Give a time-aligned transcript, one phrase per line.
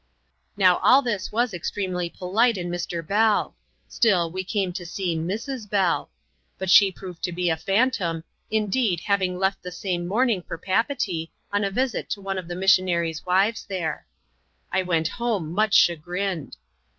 [0.57, 3.05] Now all this was extremely polite in Mr.
[3.05, 3.55] Bell;
[3.87, 5.69] still, we came to see 3Irs.
[5.69, 6.09] Bell.
[6.57, 11.29] But she proved to be a phantom, indeed having left the same morning for Papeetee,
[11.53, 14.07] on a visit to one of the missionaries' wives there.
[14.71, 16.57] I went home much chagrined.